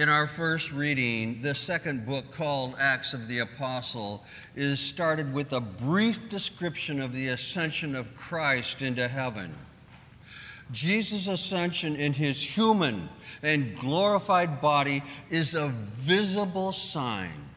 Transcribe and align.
In 0.00 0.08
our 0.08 0.26
first 0.26 0.72
reading, 0.72 1.42
the 1.42 1.54
second 1.54 2.06
book 2.06 2.30
called 2.30 2.74
Acts 2.78 3.12
of 3.12 3.28
the 3.28 3.40
Apostle 3.40 4.24
is 4.56 4.80
started 4.80 5.30
with 5.30 5.52
a 5.52 5.60
brief 5.60 6.30
description 6.30 7.02
of 7.02 7.12
the 7.12 7.28
ascension 7.28 7.94
of 7.94 8.16
Christ 8.16 8.80
into 8.80 9.06
heaven. 9.06 9.54
Jesus' 10.72 11.26
ascension 11.26 11.96
in 11.96 12.14
his 12.14 12.42
human 12.42 13.10
and 13.42 13.78
glorified 13.78 14.62
body 14.62 15.02
is 15.28 15.54
a 15.54 15.68
visible 15.68 16.72
sign 16.72 17.50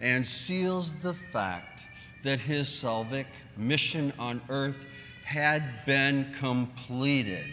and 0.00 0.24
seals 0.24 0.92
the 1.00 1.14
fact 1.14 1.84
that 2.22 2.38
his 2.38 2.68
salvific 2.68 3.26
mission 3.56 4.12
on 4.20 4.40
earth 4.50 4.86
had 5.24 5.84
been 5.84 6.32
completed 6.38 7.44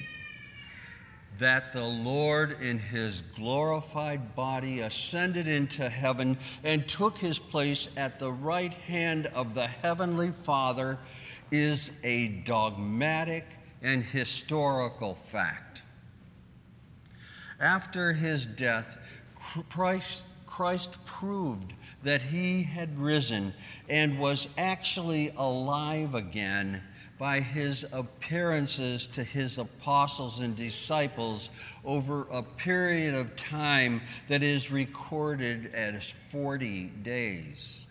that 1.44 1.74
the 1.74 1.84
Lord 1.84 2.62
in 2.62 2.80
his 2.80 3.22
glorified 3.36 4.34
body 4.34 4.80
ascended 4.80 5.46
into 5.46 5.90
heaven 5.90 6.38
and 6.64 6.88
took 6.88 7.18
his 7.18 7.38
place 7.38 7.90
at 7.98 8.18
the 8.18 8.32
right 8.32 8.74
hand 8.74 9.28
of 9.28 9.54
the 9.54 9.68
heavenly 9.68 10.32
Father 10.32 10.98
is 11.52 12.00
a 12.06 12.30
dogmatic 12.30 13.46
and 13.82 14.06
historical 14.06 15.16
fact. 15.16 15.84
After 17.60 18.14
his 18.14 18.46
death, 18.46 18.98
Christ, 19.70 20.24
Christ 20.46 20.98
proved 21.04 21.74
that 22.04 22.22
he 22.22 22.64
had 22.64 22.98
risen 22.98 23.54
and 23.90 24.18
was 24.18 24.48
actually 24.58 25.34
alive 25.36 26.16
again 26.16 26.82
by 27.18 27.40
his 27.40 27.86
appearances 27.94 29.08
to 29.08 29.24
his 29.24 29.58
apostles 29.58 30.40
and 30.40 30.56
disciples 30.56 31.52
over 31.86 32.24
a 32.32 32.42
period 32.44 33.14
of 33.14 33.36
time 33.36 34.02
that 34.28 34.44
is 34.44 34.72
recorded 34.72 35.74
as 35.74 36.12
40 36.30 36.86
days. 37.04 37.86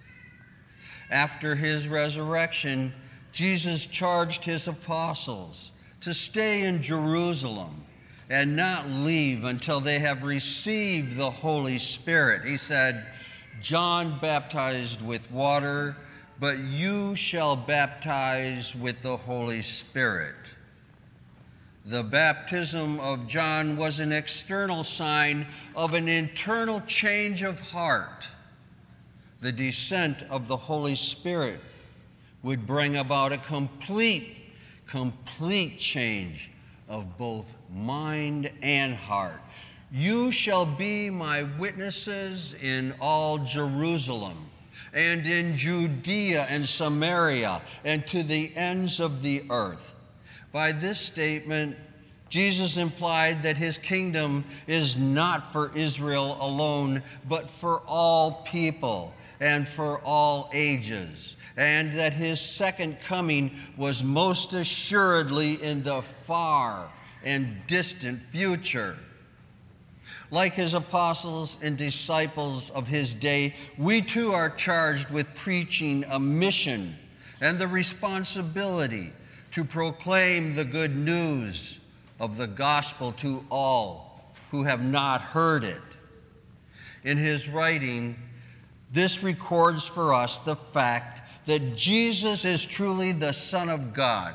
After 1.10 1.54
his 1.54 1.86
resurrection, 1.86 2.92
Jesus 3.32 3.86
charged 3.86 4.44
his 4.44 4.66
apostles 4.68 5.72
to 6.00 6.12
stay 6.12 6.62
in 6.62 6.82
Jerusalem 6.82 7.84
and 8.28 8.56
not 8.56 8.88
leave 8.88 9.44
until 9.44 9.80
they 9.80 9.98
have 9.98 10.22
received 10.24 11.16
the 11.16 11.30
Holy 11.30 11.78
Spirit. 11.78 12.44
He 12.44 12.56
said, 12.56 13.06
John 13.60 14.18
baptized 14.20 15.02
with 15.02 15.30
water 15.30 15.96
but 16.38 16.58
you 16.58 17.14
shall 17.14 17.56
baptize 17.56 18.74
with 18.74 19.02
the 19.02 19.16
Holy 19.16 19.62
Spirit. 19.62 20.54
The 21.84 22.02
baptism 22.02 23.00
of 23.00 23.26
John 23.26 23.76
was 23.76 23.98
an 23.98 24.12
external 24.12 24.84
sign 24.84 25.46
of 25.74 25.94
an 25.94 26.08
internal 26.08 26.80
change 26.82 27.42
of 27.42 27.60
heart. 27.60 28.28
The 29.40 29.50
descent 29.50 30.22
of 30.30 30.46
the 30.46 30.56
Holy 30.56 30.94
Spirit 30.94 31.60
would 32.42 32.66
bring 32.66 32.96
about 32.96 33.32
a 33.32 33.38
complete, 33.38 34.36
complete 34.86 35.78
change 35.78 36.52
of 36.88 37.18
both 37.18 37.56
mind 37.74 38.50
and 38.62 38.94
heart. 38.94 39.40
You 39.90 40.30
shall 40.30 40.66
be 40.66 41.10
my 41.10 41.42
witnesses 41.42 42.54
in 42.62 42.94
all 43.00 43.38
Jerusalem 43.38 44.51
and 44.92 45.26
in 45.26 45.56
Judea 45.56 46.46
and 46.48 46.66
Samaria 46.66 47.62
and 47.84 48.06
to 48.08 48.22
the 48.22 48.54
ends 48.56 49.00
of 49.00 49.22
the 49.22 49.44
earth. 49.50 49.94
By 50.52 50.72
this 50.72 51.00
statement, 51.00 51.76
Jesus 52.28 52.76
implied 52.78 53.42
that 53.42 53.58
his 53.58 53.76
kingdom 53.76 54.44
is 54.66 54.96
not 54.96 55.52
for 55.52 55.70
Israel 55.76 56.38
alone, 56.40 57.02
but 57.28 57.50
for 57.50 57.80
all 57.80 58.42
people 58.44 59.12
and 59.38 59.68
for 59.68 59.98
all 60.00 60.48
ages, 60.54 61.36
and 61.56 61.94
that 61.98 62.14
his 62.14 62.40
second 62.40 63.00
coming 63.00 63.50
was 63.76 64.02
most 64.02 64.52
assuredly 64.52 65.62
in 65.62 65.82
the 65.82 66.00
far 66.00 66.90
and 67.22 67.66
distant 67.66 68.20
future. 68.22 68.96
Like 70.32 70.54
his 70.54 70.72
apostles 70.72 71.58
and 71.62 71.76
disciples 71.76 72.70
of 72.70 72.88
his 72.88 73.14
day, 73.14 73.54
we 73.76 74.00
too 74.00 74.32
are 74.32 74.48
charged 74.48 75.10
with 75.10 75.34
preaching 75.34 76.06
a 76.08 76.18
mission 76.18 76.96
and 77.42 77.58
the 77.58 77.68
responsibility 77.68 79.12
to 79.50 79.62
proclaim 79.62 80.54
the 80.54 80.64
good 80.64 80.96
news 80.96 81.80
of 82.18 82.38
the 82.38 82.46
gospel 82.46 83.12
to 83.12 83.44
all 83.50 84.32
who 84.50 84.62
have 84.62 84.82
not 84.82 85.20
heard 85.20 85.64
it. 85.64 85.82
In 87.04 87.18
his 87.18 87.46
writing, 87.46 88.16
this 88.90 89.22
records 89.22 89.84
for 89.84 90.14
us 90.14 90.38
the 90.38 90.56
fact 90.56 91.20
that 91.44 91.76
Jesus 91.76 92.46
is 92.46 92.64
truly 92.64 93.12
the 93.12 93.32
Son 93.32 93.68
of 93.68 93.92
God, 93.92 94.34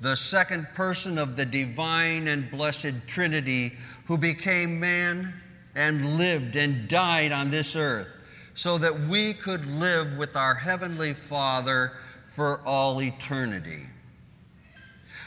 the 0.00 0.16
second 0.16 0.68
person 0.74 1.18
of 1.18 1.36
the 1.36 1.46
divine 1.46 2.28
and 2.28 2.50
blessed 2.50 3.06
Trinity 3.06 3.72
who 4.06 4.18
became 4.18 4.80
man 4.80 5.34
and 5.74 6.18
lived 6.18 6.56
and 6.56 6.88
died 6.88 7.32
on 7.32 7.50
this 7.50 7.74
earth 7.74 8.08
so 8.54 8.78
that 8.78 9.00
we 9.00 9.34
could 9.34 9.66
live 9.66 10.16
with 10.16 10.36
our 10.36 10.54
Heavenly 10.54 11.12
Father 11.12 11.92
for 12.28 12.60
all 12.64 13.02
eternity. 13.02 13.84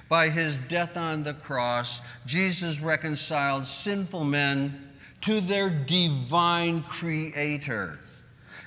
By 0.09 0.29
his 0.29 0.57
death 0.57 0.95
on 0.95 1.23
the 1.23 1.33
cross, 1.33 1.99
Jesus 2.25 2.79
reconciled 2.79 3.65
sinful 3.65 4.23
men 4.23 4.91
to 5.21 5.41
their 5.41 5.69
divine 5.69 6.83
Creator, 6.83 7.99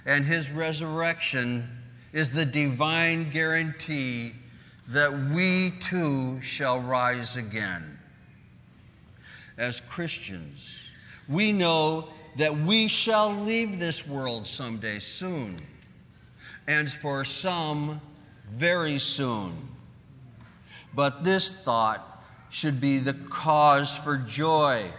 and 0.04 0.24
his 0.24 0.50
resurrection 0.50 1.68
is 2.12 2.32
the 2.32 2.44
divine 2.44 3.30
guarantee 3.30 4.34
that 4.90 5.30
we 5.30 5.70
too 5.80 6.40
shall 6.40 6.80
rise 6.80 7.36
again 7.36 7.98
as 9.60 9.80
Christians, 9.80 10.88
we 11.28 11.52
know 11.52 12.08
that 12.36 12.56
we 12.56 12.88
shall 12.88 13.30
leave 13.30 13.78
this 13.78 14.06
world 14.06 14.46
someday 14.46 14.98
soon, 14.98 15.58
and 16.66 16.90
for 16.90 17.24
some, 17.24 18.00
very 18.50 18.98
soon. 18.98 19.68
But 20.94 21.24
this 21.24 21.62
thought 21.62 22.24
should 22.48 22.80
be 22.80 22.98
the 22.98 23.12
cause 23.12 23.96
for 23.96 24.16
joy 24.16 24.90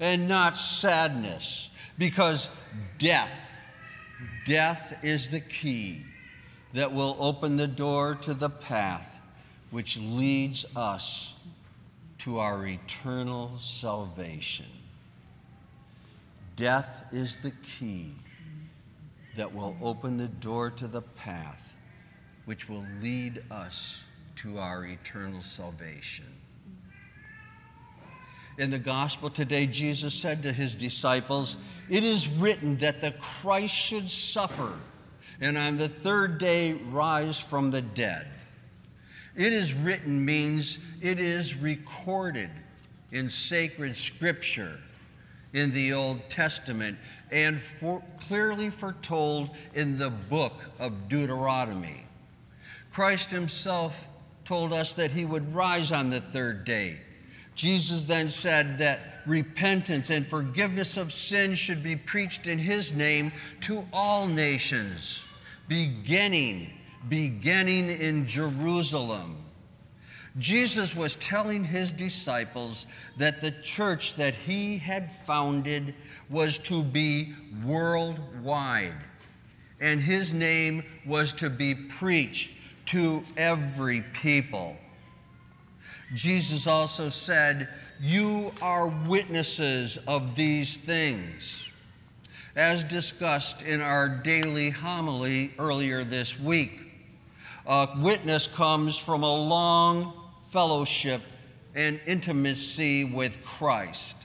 and 0.00 0.26
not 0.26 0.56
sadness, 0.56 1.70
because 1.98 2.50
death, 2.96 3.38
death 4.46 4.98
is 5.02 5.28
the 5.28 5.40
key 5.40 6.02
that 6.72 6.94
will 6.94 7.16
open 7.20 7.56
the 7.56 7.66
door 7.68 8.14
to 8.22 8.32
the 8.32 8.50
path 8.50 9.17
which 9.70 9.98
leads 9.98 10.64
us 10.76 11.38
to 12.18 12.38
our 12.38 12.66
eternal 12.66 13.56
salvation. 13.58 14.66
Death 16.56 17.04
is 17.12 17.38
the 17.38 17.52
key 17.62 18.12
that 19.36 19.54
will 19.54 19.76
open 19.80 20.16
the 20.16 20.26
door 20.26 20.70
to 20.70 20.86
the 20.86 21.02
path 21.02 21.76
which 22.44 22.68
will 22.68 22.86
lead 23.02 23.42
us 23.50 24.06
to 24.34 24.58
our 24.58 24.84
eternal 24.86 25.42
salvation. 25.42 26.24
In 28.56 28.70
the 28.70 28.78
gospel 28.78 29.30
today, 29.30 29.66
Jesus 29.66 30.14
said 30.14 30.42
to 30.42 30.52
his 30.52 30.74
disciples, 30.74 31.58
It 31.88 32.02
is 32.02 32.26
written 32.26 32.78
that 32.78 33.00
the 33.00 33.12
Christ 33.12 33.74
should 33.74 34.08
suffer 34.08 34.72
and 35.40 35.56
on 35.56 35.76
the 35.76 35.88
third 35.88 36.38
day 36.38 36.72
rise 36.72 37.38
from 37.38 37.70
the 37.70 37.82
dead. 37.82 38.26
It 39.38 39.52
is 39.52 39.72
written 39.72 40.24
means 40.24 40.80
it 41.00 41.20
is 41.20 41.54
recorded 41.54 42.50
in 43.12 43.28
sacred 43.28 43.94
scripture 43.94 44.80
in 45.52 45.70
the 45.70 45.92
Old 45.92 46.28
Testament 46.28 46.98
and 47.30 47.56
for, 47.60 48.02
clearly 48.20 48.68
foretold 48.68 49.50
in 49.74 49.96
the 49.96 50.10
book 50.10 50.64
of 50.80 51.08
Deuteronomy. 51.08 52.04
Christ 52.92 53.30
himself 53.30 54.08
told 54.44 54.72
us 54.72 54.94
that 54.94 55.12
he 55.12 55.24
would 55.24 55.54
rise 55.54 55.92
on 55.92 56.10
the 56.10 56.20
third 56.20 56.64
day. 56.64 56.98
Jesus 57.54 58.02
then 58.02 58.30
said 58.30 58.78
that 58.78 58.98
repentance 59.24 60.10
and 60.10 60.26
forgiveness 60.26 60.96
of 60.96 61.12
sin 61.12 61.54
should 61.54 61.84
be 61.84 61.94
preached 61.94 62.48
in 62.48 62.58
his 62.58 62.92
name 62.92 63.30
to 63.60 63.86
all 63.92 64.26
nations, 64.26 65.24
beginning 65.68 66.72
beginning 67.08 67.90
in 67.90 68.26
Jerusalem. 68.26 69.36
Jesus 70.38 70.94
was 70.94 71.16
telling 71.16 71.64
his 71.64 71.90
disciples 71.90 72.86
that 73.16 73.40
the 73.40 73.50
church 73.50 74.14
that 74.16 74.34
he 74.34 74.78
had 74.78 75.10
founded 75.10 75.94
was 76.30 76.58
to 76.58 76.82
be 76.82 77.34
worldwide, 77.64 78.94
and 79.80 80.00
his 80.00 80.32
name 80.32 80.84
was 81.06 81.32
to 81.34 81.50
be 81.50 81.74
preached 81.74 82.50
to 82.86 83.22
every 83.36 84.00
people. 84.00 84.76
Jesus 86.14 86.66
also 86.66 87.08
said, 87.08 87.68
You 88.00 88.52
are 88.62 88.86
witnesses 88.86 89.98
of 90.06 90.36
these 90.36 90.76
things. 90.76 91.70
As 92.56 92.82
discussed 92.82 93.62
in 93.62 93.80
our 93.80 94.08
daily 94.08 94.70
homily 94.70 95.52
earlier 95.58 96.02
this 96.04 96.38
week, 96.40 96.87
a 97.68 97.86
witness 97.98 98.46
comes 98.46 98.96
from 98.96 99.22
a 99.22 99.34
long 99.34 100.14
fellowship 100.48 101.20
and 101.74 102.00
intimacy 102.06 103.04
with 103.04 103.44
Christ. 103.44 104.16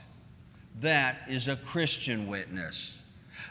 That 0.80 1.18
is 1.28 1.46
a 1.46 1.56
Christian 1.56 2.26
witness. 2.26 3.02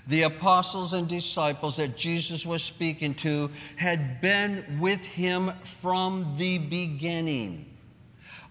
The 0.07 0.23
apostles 0.23 0.93
and 0.93 1.07
disciples 1.07 1.77
that 1.77 1.95
Jesus 1.95 2.43
was 2.43 2.63
speaking 2.63 3.13
to 3.15 3.51
had 3.77 4.19
been 4.19 4.79
with 4.79 5.05
him 5.05 5.51
from 5.61 6.35
the 6.37 6.57
beginning. 6.57 7.69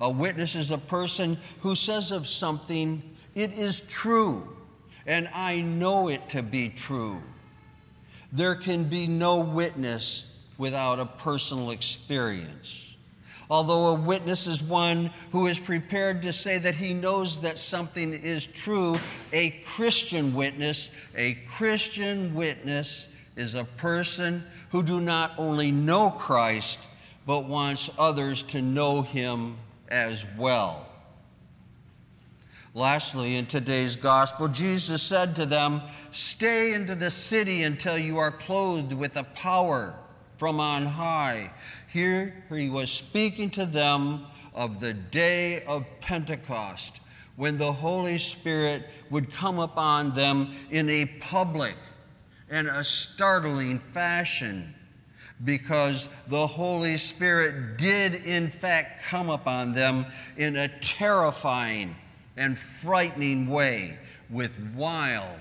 A 0.01 0.09
witness 0.09 0.55
is 0.55 0.71
a 0.71 0.79
person 0.79 1.39
who 1.61 1.75
says 1.75 2.13
of 2.13 2.29
something, 2.29 3.03
it 3.35 3.53
is 3.53 3.81
true, 3.81 4.57
and 5.07 5.29
I 5.35 5.61
know 5.61 6.09
it 6.09 6.29
to 6.31 6.43
be 6.43 6.69
true. 6.69 7.21
There 8.31 8.55
can 8.55 8.85
be 8.85 9.07
no 9.07 9.41
witness 9.41 10.32
without 10.63 11.01
a 11.01 11.05
personal 11.05 11.73
experience. 11.73 12.97
Although 13.51 13.89
a 13.89 13.95
witness 13.95 14.47
is 14.47 14.63
one 14.63 15.11
who 15.33 15.49
is 15.49 15.59
prepared 15.59 16.23
to 16.23 16.33
say 16.33 16.57
that 16.57 16.77
he 16.77 16.95
knows 16.95 17.41
that 17.41 17.59
something 17.59 18.15
is 18.15 18.47
true, 18.47 18.97
a 19.33 19.51
Christian 19.67 20.35
witness, 20.35 20.93
a 21.17 21.35
Christian 21.49 22.33
witness 22.37 23.09
is 23.35 23.55
a 23.57 23.65
person 23.65 24.45
who 24.71 24.85
do 24.85 25.01
not 25.01 25.33
only 25.37 25.73
know 25.73 26.11
Christ, 26.11 26.79
but 27.27 27.47
wants 27.47 27.91
others 27.99 28.45
to 28.45 28.63
know 28.63 29.03
him 29.03 29.57
as 29.89 30.25
well. 30.39 30.89
Lastly, 32.73 33.35
in 33.35 33.47
today's 33.47 33.97
gospel, 33.97 34.47
Jesus 34.47 35.03
said 35.03 35.35
to 35.35 35.45
them, 35.45 35.83
Stay 36.13 36.73
into 36.73 36.95
the 36.95 37.11
city 37.11 37.65
until 37.65 37.99
you 37.99 38.19
are 38.19 38.31
clothed 38.31 38.93
with 38.93 39.15
the 39.15 39.25
power 39.25 39.99
from 40.43 40.59
on 40.59 40.85
high. 40.85 41.53
Here 41.87 42.35
he 42.53 42.69
was 42.69 42.91
speaking 42.91 43.49
to 43.51 43.65
them 43.65 44.27
of 44.53 44.81
the 44.81 44.93
day 44.93 45.63
of 45.63 45.87
Pentecost, 46.01 46.99
when 47.37 47.59
the 47.59 47.71
Holy 47.71 48.19
Spirit 48.19 48.89
would 49.09 49.33
come 49.33 49.61
upon 49.61 50.15
them 50.15 50.53
in 50.69 50.91
a 50.91 51.07
public 51.21 51.77
and 52.51 52.67
a 52.67 52.83
startling 52.83 53.79
fashion, 53.79 54.75
because 55.45 56.09
the 56.27 56.49
Holy 56.49 56.97
Spirit 56.97 57.77
did, 57.79 58.17
in 58.17 58.51
fact, 58.51 59.05
come 59.05 59.31
upon 59.31 59.71
them 59.71 60.07
in 60.37 60.57
a 60.57 60.67
terrifying 60.81 61.95
and 62.37 62.59
frightening 62.59 63.47
way 63.47 63.97
with 64.29 64.59
wild 64.75 65.39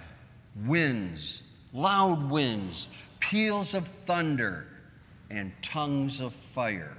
winds, 0.63 1.41
loud 1.73 2.29
winds, 2.29 2.89
peals 3.19 3.73
of 3.73 3.87
thunder 3.87 4.67
and 5.31 5.51
tongues 5.61 6.19
of 6.19 6.33
fire. 6.33 6.97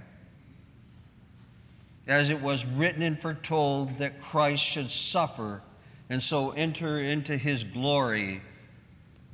As 2.07 2.31
it 2.31 2.41
was 2.41 2.65
written 2.65 3.03
and 3.03 3.21
foretold 3.21 3.99
that 3.99 4.21
Christ 4.21 4.65
should 4.65 4.91
suffer 4.91 5.63
and 6.09 6.23
so 6.23 6.51
enter 6.51 6.99
into 6.99 7.37
his 7.37 7.63
glory, 7.63 8.43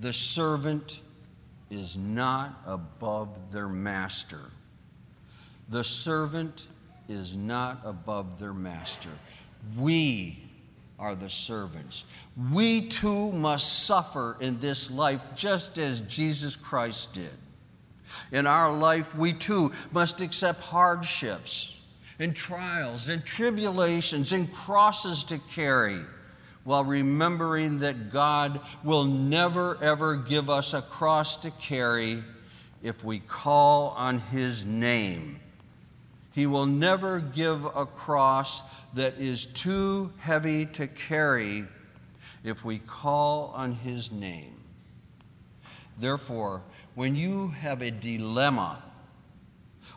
the 0.01 0.13
servant 0.13 1.01
is 1.71 1.97
not 1.97 2.61
above 2.67 3.53
their 3.53 3.69
master. 3.69 4.51
The 5.71 5.85
servant 5.85 6.67
is 7.09 7.37
not 7.37 7.81
above 7.85 8.39
their 8.39 8.55
master. 8.55 9.11
We 9.77 10.43
are 10.99 11.15
the 11.15 11.31
servants. 11.31 12.05
We 12.53 12.89
too 12.89 13.33
must 13.33 13.85
suffer 13.85 14.37
in 14.41 14.61
this 14.61 14.91
life 14.91 15.35
just 15.35 15.79
as 15.79 16.01
Jesus 16.03 16.57
Christ 16.57 17.15
did. 17.15 17.37
In 18.33 18.47
our 18.47 18.73
life, 18.73 19.15
we 19.17 19.33
too 19.33 19.73
must 19.93 20.21
accept 20.21 20.61
hardships 20.61 21.79
and 22.19 22.35
trials 22.35 23.09
and 23.09 23.25
tribulations 23.25 24.33
and 24.33 24.53
crosses 24.53 25.25
to 25.25 25.39
carry 25.53 26.01
while 26.65 26.85
remembering 26.85 27.79
that 27.79 28.11
God 28.11 28.61
will 28.85 29.05
never 29.05 29.83
ever 29.83 30.17
give 30.17 30.51
us 30.51 30.75
a 30.75 30.83
cross 30.83 31.37
to 31.37 31.51
carry 31.53 32.23
if 32.83 33.05
we 33.05 33.21
call 33.21 33.91
on 33.91 34.19
His 34.19 34.65
name. 34.65 35.41
He 36.35 36.47
will 36.47 36.67
never 36.67 37.21
give 37.21 37.65
a 37.65 37.87
cross 37.87 38.63
that 38.95 39.19
is 39.19 39.47
too 39.47 40.13
heavy 40.19 40.67
to 40.67 40.87
carry 40.87 41.65
if 42.45 42.65
we 42.65 42.79
call 42.79 43.53
on 43.55 43.73
His 43.73 44.13
name. 44.13 44.55
Therefore, 45.99 46.63
when 46.99 47.15
you 47.15 47.47
have 47.47 47.81
a 47.81 47.93
dilemma 47.93 48.83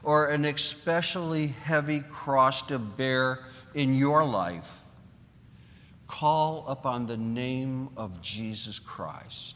or 0.03 0.27
an 0.27 0.45
especially 0.45 1.47
heavy 1.47 1.99
cross 1.99 2.61
to 2.61 2.77
bear 2.77 3.39
in 3.73 3.95
your 3.95 4.23
life, 4.23 4.81
call 6.05 6.63
upon 6.67 7.07
the 7.07 7.17
name 7.17 7.89
of 7.97 8.21
Jesus 8.21 8.77
Christ, 8.77 9.55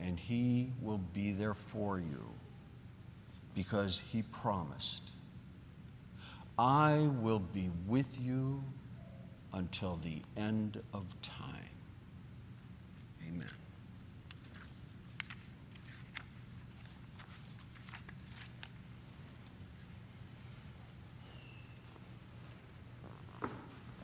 and 0.00 0.18
He 0.18 0.72
will 0.80 1.02
be 1.12 1.32
there 1.32 1.52
for 1.52 1.98
you 1.98 2.32
because 3.54 4.02
He 4.10 4.22
promised, 4.22 5.10
I 6.58 7.10
will 7.20 7.40
be 7.40 7.70
with 7.86 8.18
you 8.18 8.64
until 9.52 9.96
the 10.02 10.22
end 10.34 10.80
of 10.94 11.04
time. 11.20 11.60